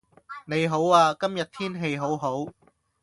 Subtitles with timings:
[0.47, 2.47] 你好呀,今日天氣好好